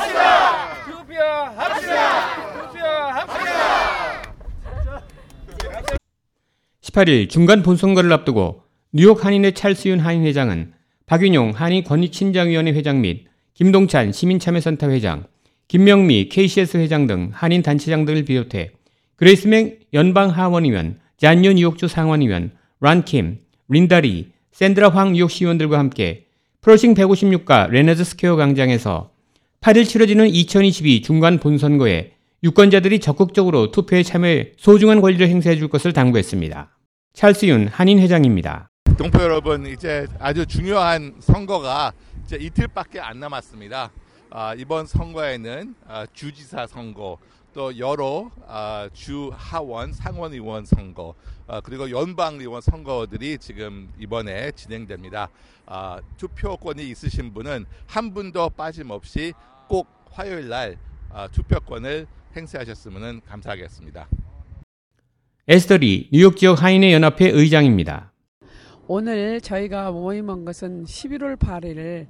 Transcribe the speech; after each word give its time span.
투표합시다. 0.00 0.84
투표 0.84 1.20
합시다. 1.20 2.68
투표 2.68 2.84
합시다. 2.84 4.22
18일 6.82 7.28
중간 7.28 7.62
본선거를 7.62 8.12
앞두고 8.12 8.62
뉴욕 8.92 9.24
한인회 9.24 9.52
찰스윤 9.52 10.00
한인 10.00 10.24
회장은 10.24 10.72
박윤용 11.06 11.52
한인 11.54 11.84
권익신장위원회 11.84 12.72
회장 12.72 13.00
및 13.00 13.26
김동찬 13.54 14.12
시민참여센터 14.12 14.90
회장, 14.90 15.24
김명미 15.68 16.28
KCS 16.30 16.78
회장 16.78 17.06
등 17.06 17.30
한인 17.32 17.62
단체장 17.62 18.04
등을 18.04 18.24
비롯해 18.24 18.72
그레이스맹 19.16 19.78
연방 19.92 20.30
하원의원, 20.30 20.98
존 21.18 21.35
리우 21.35 21.52
뉴욕주 21.52 21.88
상원의원, 21.88 22.52
론 22.80 23.05
킴, 23.05 23.38
린다리, 23.68 24.30
샌드라 24.52 24.88
황 24.88 25.12
뉴욕시 25.12 25.44
의원들과 25.44 25.78
함께 25.78 26.26
플러싱 26.62 26.94
156가 26.94 27.68
레너즈 27.68 28.04
스퀘어 28.04 28.36
광장에서 28.36 29.10
8일 29.60 29.86
치러지는 29.86 30.26
2022 30.26 31.02
중간 31.02 31.38
본선거에 31.38 32.12
유권자들이 32.42 32.98
적극적으로 32.98 33.70
투표에 33.70 34.02
참여해 34.02 34.52
소중한 34.56 35.02
권리를 35.02 35.28
행사해 35.28 35.56
줄 35.56 35.68
것을 35.68 35.92
당부했습니다. 35.92 36.74
찰스윤 37.12 37.68
한인 37.68 37.98
회장입니다. 37.98 38.70
동포 38.96 39.20
여러분, 39.22 39.66
이제 39.66 40.06
아주 40.18 40.46
중요한 40.46 41.14
선거가 41.20 41.92
이제 42.24 42.38
이틀밖에 42.40 43.00
안 43.00 43.20
남았습니다. 43.20 43.90
아, 44.30 44.54
이번 44.54 44.86
선거에는 44.86 45.74
아, 45.86 46.06
주지사 46.14 46.66
선거, 46.66 47.18
또 47.52 47.76
여러 47.78 48.30
아, 48.46 48.88
주 48.92 49.30
하원, 49.34 49.92
상원 49.92 50.32
의원 50.32 50.64
선거, 50.64 51.14
아, 51.46 51.60
그리고 51.60 51.90
연방 51.90 52.40
의원 52.40 52.60
선거들이 52.60 53.38
지금 53.38 53.92
이번에 53.98 54.52
진행됩니다. 54.52 55.28
아, 55.66 56.00
투표권이 56.16 56.88
있으신 56.90 57.32
분은 57.34 57.66
한 57.86 58.14
분도 58.14 58.48
빠짐없이 58.50 59.32
꼭 59.68 59.88
화요일 60.10 60.48
날 60.48 60.76
아, 61.12 61.26
투표권을 61.28 62.06
행사하셨으면 62.36 63.22
감사하겠습니다. 63.26 64.08
에스더리 65.48 66.10
뉴욕 66.12 66.36
지역 66.36 66.62
한인회 66.62 66.92
연합회 66.92 67.30
의장입니다. 67.30 68.12
오늘 68.86 69.40
저희가 69.40 69.90
모임한 69.90 70.44
것은 70.44 70.84
11월 70.84 71.36
8일 71.36 72.06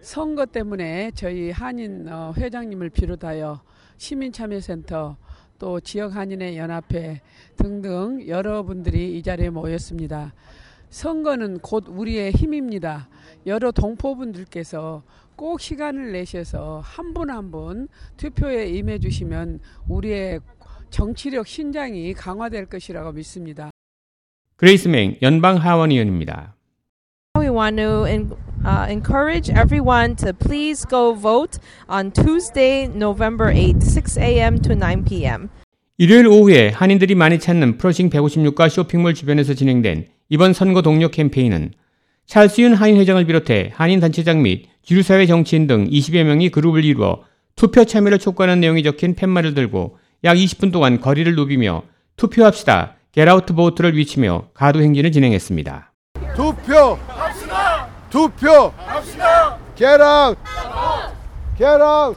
선거 0.00 0.46
때문에 0.46 1.12
저희 1.14 1.50
한인 1.50 2.08
어, 2.08 2.32
회장님을 2.36 2.90
비롯하여 2.90 3.60
시민참여센터 3.96 5.16
또 5.58 5.80
지역 5.80 6.14
한인회 6.16 6.56
연합회 6.56 7.20
등등 7.56 8.26
여러분들이 8.26 9.16
이 9.16 9.22
자리에 9.22 9.50
모였습니다. 9.50 10.34
선거는 10.90 11.58
곧 11.58 11.86
우리의 11.88 12.32
힘입니다. 12.32 13.08
여러 13.46 13.70
동포분들께서 13.72 15.02
꼭 15.36 15.60
시간을 15.60 16.12
내셔서 16.12 16.80
한 16.84 17.12
분 17.14 17.30
한 17.30 17.50
분 17.50 17.88
투표에 18.16 18.68
임해 18.68 18.98
주시면 19.00 19.60
우리의 19.88 20.40
정치력 20.90 21.46
신장이 21.46 22.14
강화될 22.14 22.66
것이라고 22.66 23.12
믿습니다. 23.12 23.70
그레이스 24.56 24.86
맹 24.88 25.16
연방 25.22 25.56
하원의원입니다. 25.56 26.54
We 27.36 27.48
want 27.48 27.76
to 27.82 28.06
uh, 28.64 28.86
encourage 28.88 29.50
everyone 29.50 30.16
to 30.16 30.32
please 30.32 30.84
go 30.84 31.14
vote 31.14 31.58
on 31.88 32.10
Tuesday, 32.10 32.88
November 32.88 33.52
8th, 33.52 33.84
6 33.84 34.18
a.m. 34.18 34.58
to 34.60 34.74
9 34.74 35.04
p.m. 35.04 35.48
일요일 35.96 36.26
오후에 36.26 36.70
한인들이 36.70 37.14
많이 37.14 37.38
찾는 37.38 37.78
플러싱 37.78 38.10
156가 38.10 38.68
쇼핑몰 38.68 39.14
주변에서 39.14 39.54
진행된 39.54 40.06
이번 40.28 40.52
선거 40.52 40.82
독려 40.82 41.08
캠페인은 41.08 41.70
찰스윤 42.26 42.74
한인 42.74 42.96
회장을 42.96 43.24
비롯해 43.24 43.70
한인 43.74 44.00
단체장 44.00 44.42
및 44.42 44.66
주류사회 44.82 45.26
정치인 45.26 45.66
등 45.66 45.88
20여 45.88 46.24
명이 46.24 46.50
그룹을 46.50 46.84
이루어 46.84 47.22
투표 47.54 47.84
참여를 47.84 48.18
촉구하는 48.18 48.60
내용이 48.60 48.82
적힌 48.82 49.14
팻말을 49.14 49.54
들고 49.54 49.98
약 50.24 50.36
20분 50.36 50.72
동안 50.72 51.00
거리를 51.00 51.34
누비며 51.36 51.82
투표합시다, 52.16 52.96
Get 53.12 53.33
Out 53.33 53.54
Vote를 53.54 53.96
외치며 53.96 54.48
가두 54.54 54.82
행진을 54.82 55.12
진행했습니다. 55.12 55.92
투표 56.34 56.98
투표 58.14 58.72
Get 59.74 60.00
out 60.00 60.38
Get 61.58 61.82
out 61.82 62.16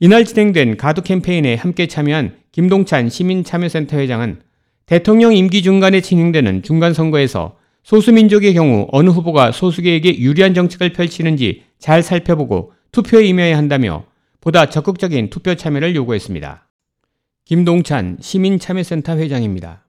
이날 0.00 0.24
진행된 0.24 0.76
가두 0.76 1.02
캠페인에 1.02 1.54
함께 1.54 1.86
참여한 1.86 2.36
김동찬 2.50 3.10
시민참여센터 3.10 3.96
회장은 3.96 4.40
대통령 4.86 5.32
임기 5.32 5.62
중간에 5.62 6.00
진행되는 6.00 6.64
중간 6.64 6.94
선거에서 6.94 7.56
소수민족의 7.84 8.54
경우 8.54 8.88
어느 8.90 9.08
후보가 9.10 9.52
소수계에게 9.52 10.18
유리한 10.18 10.52
정책을 10.52 10.92
펼치는지 10.92 11.62
잘 11.78 12.02
살펴보고 12.02 12.72
투표에 12.90 13.24
임해야 13.24 13.56
한다며 13.56 14.06
보다 14.40 14.68
적극적인 14.68 15.30
투표 15.30 15.54
참여를 15.54 15.94
요구했습니다. 15.94 16.68
김동찬 17.44 18.18
시민참여센터 18.20 19.16
회장입니다. 19.16 19.83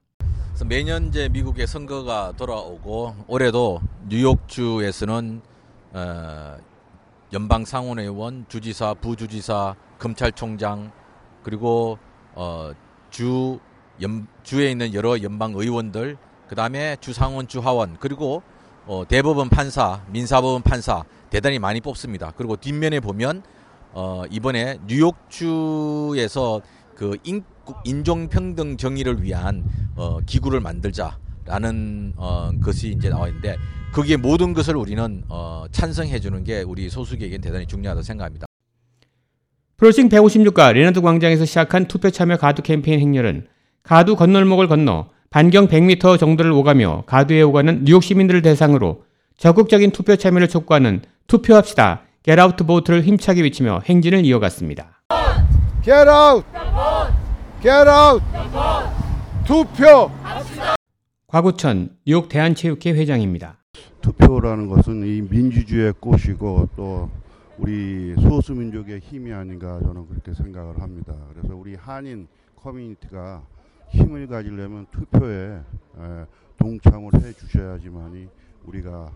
그래서 0.55 0.63
매년 0.63 1.07
이제 1.07 1.27
미국의 1.27 1.67
선거가 1.67 2.31
돌아오고 2.37 3.13
올해도 3.27 3.81
뉴욕주에서는 4.07 5.41
어, 5.91 6.57
연방 7.33 7.65
상원의원, 7.65 8.45
주지사, 8.47 8.93
부주지사, 8.93 9.75
검찰총장 9.99 10.93
그리고 11.43 11.99
어, 12.35 12.71
주 13.09 13.59
연, 14.01 14.27
주에 14.43 14.71
있는 14.71 14.93
여러 14.93 15.21
연방 15.21 15.51
의원들 15.53 16.15
그다음에 16.47 16.95
주상원, 17.01 17.49
주하원 17.49 17.97
그리고 17.99 18.41
어, 18.85 19.03
대법원 19.05 19.49
판사, 19.49 20.05
민사법원 20.07 20.61
판사 20.61 21.03
대단히 21.31 21.59
많이 21.59 21.81
뽑습니다. 21.81 22.31
그리고 22.37 22.55
뒷면에 22.55 23.01
보면 23.01 23.43
어, 23.91 24.23
이번에 24.31 24.79
뉴욕주에서 24.87 26.61
그 26.95 27.17
인, 27.25 27.43
인종평등 27.83 28.77
정의를 28.77 29.21
위한 29.21 29.63
어, 29.95 30.19
기구를 30.25 30.59
만들자라는 30.59 32.13
어, 32.17 32.51
것이 32.63 32.89
이제 32.89 33.09
나와 33.09 33.27
있는데 33.27 33.57
거기에 33.93 34.17
모든 34.17 34.53
것을 34.53 34.75
우리는 34.75 35.23
어, 35.29 35.65
찬성해 35.71 36.19
주는 36.19 36.43
게 36.43 36.61
우리 36.61 36.89
소수계에겐 36.89 37.41
대단히 37.41 37.65
중요하다고 37.65 38.03
생각합니다. 38.03 38.45
플러싱 39.77 40.09
156가 40.09 40.73
레너드 40.73 41.01
광장에서 41.01 41.45
시작한 41.45 41.85
투표 41.87 42.09
참여 42.09 42.37
가두 42.37 42.61
캠페인 42.61 42.99
행렬은 42.99 43.47
가두 43.83 44.15
건널목을 44.15 44.67
건너 44.67 45.09
반경 45.29 45.67
100m 45.67 46.17
정도를 46.17 46.51
오가며 46.51 47.03
가두에 47.05 47.41
오가는 47.41 47.83
뉴욕 47.83 48.01
시민들을 48.01 48.41
대상으로 48.41 49.03
적극적인 49.37 49.91
투표 49.91 50.15
참여를 50.15 50.47
촉구하는 50.47 51.01
투표합시다, 51.27 52.03
Get 52.23 52.43
Out 52.43 52.63
Vote를 52.65 53.03
힘차게 53.03 53.41
외치며 53.41 53.81
행진을 53.85 54.25
이어갔습니다. 54.25 55.01
Get 55.83 56.09
out 56.09 56.45
Get 57.65 57.89
out 57.89 58.23
투표 59.43 60.11
곽우천 61.25 61.97
뉴욕 62.05 62.29
대한체육회 62.29 62.91
회장입니다. 62.91 63.57
투표라는 64.01 64.67
것은 64.69 65.03
이 65.03 65.23
민주주의의 65.23 65.93
꽃이고 65.99 66.69
또 66.75 67.09
우리 67.57 68.13
소수 68.21 68.53
민족의 68.53 68.99
힘이 68.99 69.33
아닌가 69.33 69.79
저는 69.79 70.07
그렇게 70.07 70.35
생각을 70.35 70.79
합니다. 70.79 71.15
그래서 71.33 71.55
우리 71.55 71.73
한인 71.73 72.27
커뮤니티가 72.55 73.41
힘을 73.89 74.27
가지려면 74.27 74.85
투표에 74.91 75.55
에, 75.55 76.25
동참을 76.59 77.15
해 77.15 77.33
주셔야지만이 77.33 78.27
우리가 78.65 79.09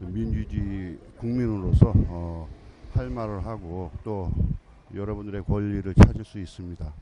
민주주의 0.00 0.98
국민으로서 1.16 1.94
어, 2.08 2.46
할 2.92 3.08
말을 3.08 3.46
하고 3.46 3.90
또 4.04 4.30
여러분들의 4.94 5.44
권리를 5.44 5.94
찾을 5.94 6.26
수 6.26 6.38
있습니다. 6.38 6.92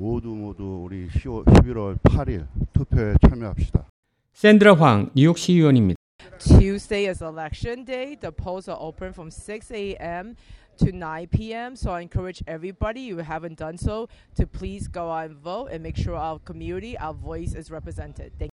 모두 0.00 0.30
모두 0.30 0.80
우리 0.82 1.08
10월, 1.08 1.44
11월 1.44 1.98
8일 1.98 2.46
투표에 2.72 3.12
참여합시다. 3.20 3.84
샌드라 4.32 4.74
황 4.74 5.10
뉴욕 5.14 5.36
시의원입니다. 5.36 6.00
Tuesday 6.38 7.06
is 7.06 7.22
election 7.22 7.84
day. 7.84 8.16
The 8.16 8.32
polls 8.32 8.66
are 8.70 8.80
open 8.80 9.12
from 9.12 9.28
6 9.28 9.70
a.m. 9.70 10.36
to 10.78 10.88
9 10.90 11.28
p.m. 11.28 11.76
So 11.76 11.92
I 11.92 12.00
encourage 12.00 12.42
everybody 12.48 13.10
who 13.10 13.20
haven't 13.20 13.58
done 13.58 13.76
so 13.76 14.08
to 14.36 14.46
please 14.46 14.88
go 14.88 15.12
out 15.12 15.28
and 15.28 15.36
vote 15.36 15.68
and 15.68 15.84
make 15.84 16.00
sure 16.00 16.16
our 16.16 16.40
community, 16.40 16.96
our 16.96 17.12
voice 17.12 17.52
is 17.52 17.68
represented. 17.70 18.32
Thank 18.38 18.48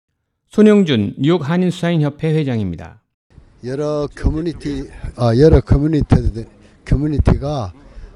손영준 0.47 1.15
뉴욕 1.17 1.43
한인 1.43 1.71
수사인 1.71 1.99
협회 1.99 2.33
회장입니다. 2.33 3.01
여러 3.65 4.07
커뮤니티 4.15 4.87
어, 5.19 5.35
여러 5.37 5.59
커뮤니티 5.59 6.47
커뮤니티가 6.85 7.73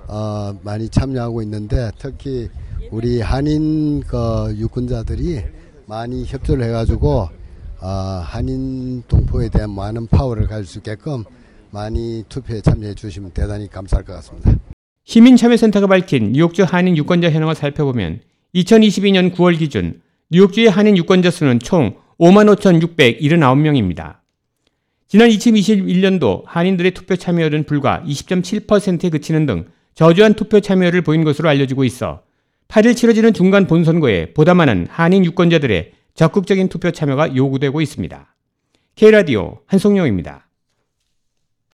어, 0.08 0.58
많이 0.64 0.88
참여하고 0.88 1.42
있는데 1.42 1.92
특히 2.00 2.50
우리 2.92 3.22
한인 3.22 4.02
그 4.02 4.56
유권자들이 4.58 5.42
많이 5.86 6.26
협조를 6.26 6.66
해가지고 6.66 7.30
어, 7.80 7.88
한인 8.24 9.04
동포에 9.08 9.50
대한 9.50 9.70
많은 9.72 10.08
파워를 10.08 10.48
가질 10.48 10.66
수 10.66 10.80
있게끔 10.80 11.24
많이 11.72 12.24
투표에 12.30 12.62
참여해 12.62 12.96
주시면 12.96 13.32
대단히 13.32 13.70
감사할 13.70 14.06
것 14.06 14.14
같습니다. 14.14 14.56
시민참여센터가 15.04 15.88
밝힌 15.88 16.32
뉴욕주 16.32 16.64
한인 16.64 16.98
유권자 16.98 17.30
현황을 17.30 17.56
살펴보면 17.56 18.22
2022년 18.56 19.34
9월 19.34 19.58
기준 19.58 20.02
뉴욕주의 20.30 20.68
한인 20.68 20.98
유권자 20.98 21.32
수는 21.32 21.60
총 21.60 21.96
55,679명입니다. 22.20 24.18
지난 25.08 25.30
2021년도 25.30 26.44
한인들의 26.46 26.92
투표 26.92 27.16
참여율은 27.16 27.64
불과 27.66 28.04
20.7%에 28.06 29.10
그치는 29.10 29.46
등 29.46 29.68
저조한 29.94 30.34
투표 30.34 30.60
참여를 30.60 31.02
보인 31.02 31.24
것으로 31.24 31.48
알려지고 31.48 31.84
있어 31.86 32.27
8일 32.68 32.96
치러지는 32.96 33.34
중간 33.34 33.66
본선거에 33.68 34.34
보다 34.34 34.54
많은 34.54 34.88
한인 34.90 35.24
유권자들의 35.26 35.92
적극적인 36.16 36.68
투표 36.70 36.92
참여가 36.92 37.36
요구되고 37.36 37.80
있습니다. 37.80 38.36
K라디오 38.96 39.60
한송영입니다. 39.68 40.47